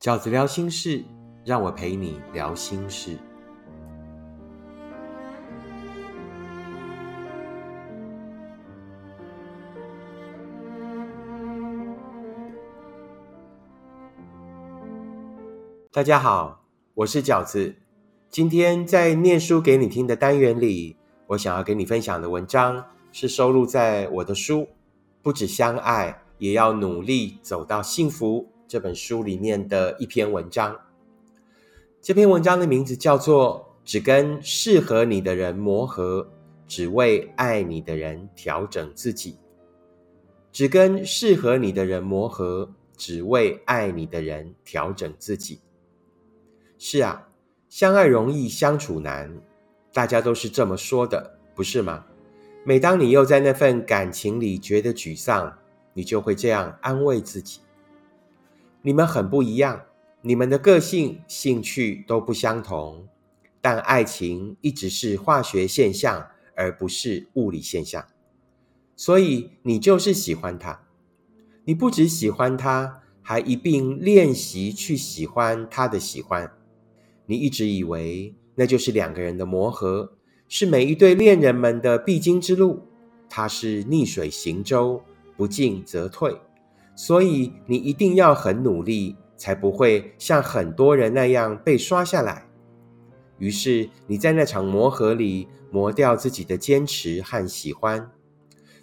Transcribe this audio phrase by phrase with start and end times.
[0.00, 1.04] 饺子聊心事，
[1.44, 3.18] 让我陪你聊心事。
[15.92, 16.64] 大家好，
[16.94, 17.74] 我是饺子。
[18.30, 20.96] 今天在念书给你听的单元里，
[21.26, 22.82] 我想要跟你分享的文章
[23.12, 24.60] 是收录在我的书
[25.20, 30.80] 《不止相爱，也要努力走到幸福》这本书里面的一篇文章。
[32.00, 36.30] 这篇文章的名字叫做《只跟适合你的人磨合，
[36.68, 39.32] 只为爱你的人调整自己》。
[40.52, 45.60] 只跟适合你的人磨合，只为爱你的人调整自己。
[46.78, 47.26] 是啊，
[47.68, 49.36] 相爱容易相处难，
[49.92, 52.06] 大家都是这么说的，不是吗？
[52.64, 55.58] 每当你又在那份感情里觉得沮丧，
[55.92, 57.58] 你就会这样安慰自己：
[58.82, 59.82] 你们很不一样，
[60.22, 63.06] 你们的个性、兴趣都不相同，
[63.60, 68.04] 但爱情一直是化学现象，而不是物理现象。
[68.96, 70.86] 所以你就是喜欢他，
[71.64, 76.50] 你不只喜欢他，还一并练习去喜欢他的喜欢。
[77.26, 80.14] 你一直以为那就是两个人的磨合，
[80.48, 82.82] 是每一对恋人们的必经之路。
[83.28, 85.02] 它是逆水行舟，
[85.36, 86.36] 不进则退，
[87.02, 92.46] 所以你一定要很努力，才不会像很多人那样被刷下来。
[93.38, 98.10] 于是你在那场磨合里磨掉自己的坚持和喜欢，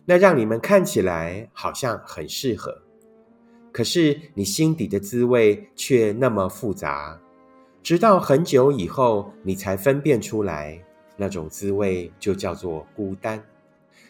[0.04, 2.82] 那让你们看起来好像很适合，
[3.72, 7.22] 可是你心底的滋味却那么复杂。
[7.84, 10.84] 直到很久以后，你才分辨出来，
[11.18, 13.44] 那种滋味就叫做孤单。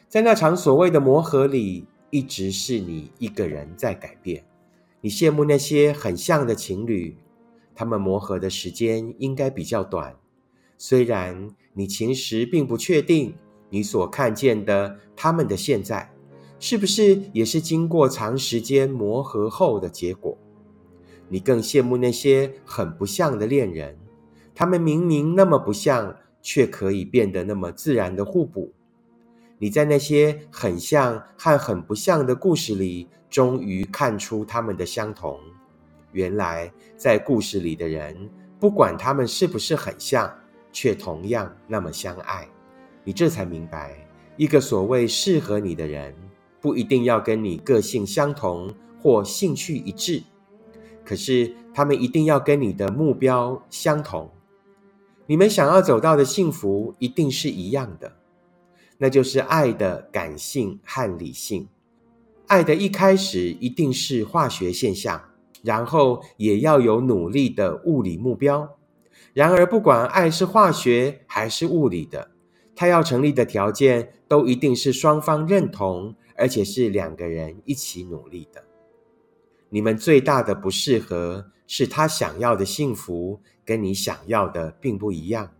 [0.07, 4.43] 在那场所谓的磨合里，一直是你一个人在改变。
[5.01, 7.15] 你羡慕那些很像的情侣，
[7.75, 10.15] 他们磨合的时间应该比较短。
[10.77, 13.35] 虽然你其实并不确定，
[13.69, 16.11] 你所看见的他们的现在，
[16.59, 20.37] 是不是也是经过长时间磨合后的结果。
[21.29, 23.97] 你更羡慕那些很不像的恋人，
[24.55, 28.73] 他们明明那么不像，却可以变得那么自然的互补。
[29.59, 35.39] 你在那些很像和很不像的故事里，终于看出他们的相同。
[36.11, 38.29] 原来，在故事里的人，
[38.59, 40.33] 不管他们是不是很像，
[40.71, 42.47] 却同样那么相爱。
[43.03, 46.15] 你这才明白，一个所谓适合你的人，
[46.61, 50.23] 不一定要跟你个性相同或兴趣一致。
[51.03, 54.29] 可是，他们一定要跟你的目标相同，
[55.25, 58.15] 你们想要走到的幸福一定是一样的，
[58.97, 61.67] 那就是爱的感性和理性。
[62.47, 65.21] 爱的一开始一定是化学现象，
[65.63, 68.77] 然后也要有努力的物理目标。
[69.33, 72.31] 然而，不管爱是化学还是物理的，
[72.75, 78.63] 它要成立的条件都一定是双方认同，而且是两个人一起努力的。
[79.69, 85.51] 你们最大的不适合是他想要的幸福跟你想要的并不一样，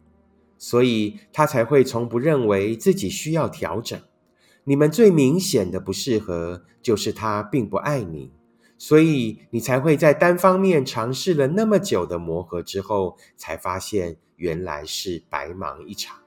[0.58, 4.00] 所以他才会从不认为自己需要调整。
[4.64, 8.32] 你们最明显的不适合就是他并不爱你，
[8.78, 16.18] 所以你才会在单方面尝试了那么久的磨合之后，才发现原来是白忙一场。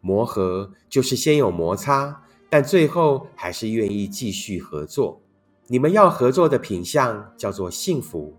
[0.00, 5.20] 磨合就是先有摩擦，但最后还是愿意继续合作。
[5.66, 8.36] 你们要合作的品相叫做幸福，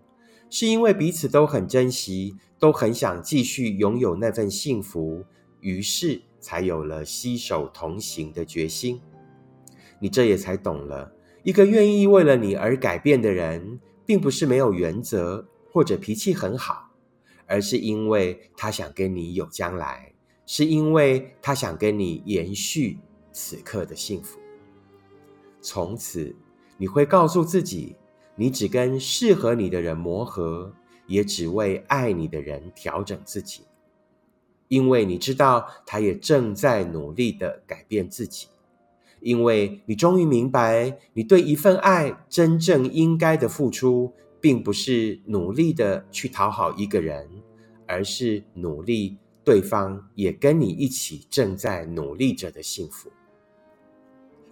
[0.49, 5.23] 是因为彼此都很珍惜，都很想继续拥有那份幸福，
[5.61, 8.99] 于是才有了携手同行的决心。
[9.99, 16.89] 你这也才懂了，一个愿意为了你而改变的人，并不是没有原则或者脾气很好，
[17.45, 20.13] 而是因为他想跟你有将来，
[20.45, 22.97] 是因为他想跟你延续
[23.31, 24.39] 此刻的幸福，
[25.61, 26.35] 从此。
[26.81, 27.97] 你会告诉自己，
[28.39, 30.73] 你只跟适合你的人磨合，
[31.07, 33.63] 也只为爱你的人调整自己，
[34.69, 38.47] 因为你知道他也正在努力的改变自己，
[39.19, 47.27] 因为你终于明白，你对一份爱真正应该的付出，并不是努力的去讨好一个人，
[47.85, 53.11] 而是努力对方也跟你一起正在努力着的幸福。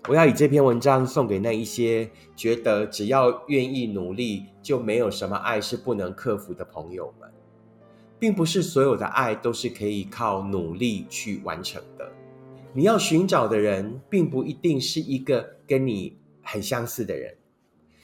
[0.07, 7.29] 我要以这篇文章送给那一些觉得只要愿意努力就没有什么爱是不能克服的朋友们，
[8.17, 12.09] 并不是所有的爱都是可以靠努力去完成的。
[12.73, 17.35] 你要寻找的人，并不一定是一个跟你很相似的人，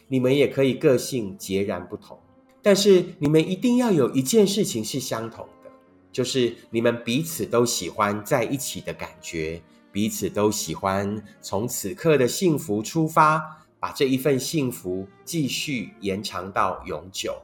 [0.08, 2.20] 你们也可以个性截然不同。
[2.62, 5.70] 但是你们一定要有一件事情是相同的，
[6.12, 9.62] 就是你们彼此都喜欢在一起的感觉，
[9.94, 17.44] 彼此都喜欢从此刻的幸福出发，把这一份幸福继续延长到永久。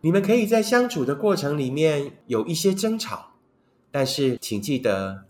[0.00, 3.34] 你们可以在相处的过程里面有一些争吵，
[3.92, 5.24] 但是请记得，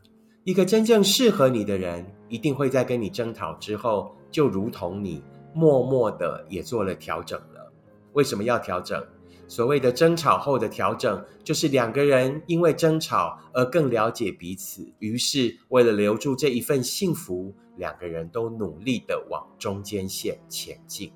[0.44, 7.70] 一个真正适合你的人，一定会在跟你争吵之后，就如同你默默的也做了调整了。
[8.14, 9.06] 为什么要调整？
[9.50, 21.12] 所谓的争吵后的调整，就是两个人因为争吵而更了解彼此，于是为了留住这一份幸福，两个人都努力的往中间线前进。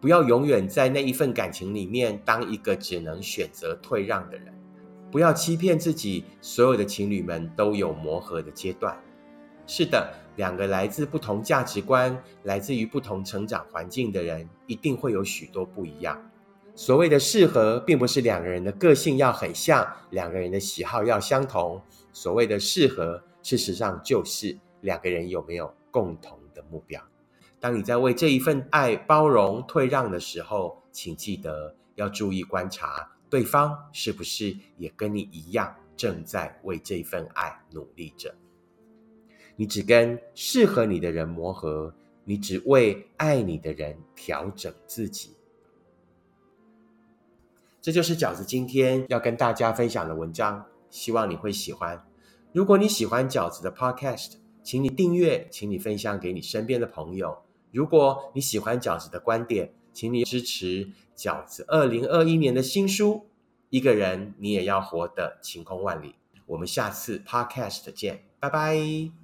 [0.00, 4.54] 不要永远在那一份感情里面当一个只能选择退让的人。
[5.10, 8.96] 不要欺骗自己，所有的情侣们都有磨合的阶段。
[9.66, 10.14] 是的。
[10.36, 16.20] 两个来自不同价值观、来自于不同成长环境的人，一定会有许多不一样。
[16.76, 21.80] 所谓的适合，并不是两个人的个性要很像，两个人的喜好要相同。
[22.12, 27.00] 所谓的适合，事实上就是两个人有没有共同的目标。
[27.60, 38.34] 当你在为这一份爱包容退让的时候，请记得要注意观察对方是不是也跟你一样，正在为这份爱努力着。
[39.54, 41.94] 你只跟适合你的人磨合，
[42.24, 45.36] 你只为爱你的人调整自己。
[47.84, 52.02] 这就是饺子今天要跟大家分享的文章，希望你会喜欢。
[52.50, 57.42] 如果你喜欢饺子的 Podcast，请你订阅，请你分享给你身边的朋友。
[57.72, 63.12] 如果你喜欢饺子的观点，请你支持饺子二零二一年的新书
[63.68, 66.08] 《一个人你也要活得晴空万里》。
[66.46, 69.23] 我们下次 Podcast 见，拜拜。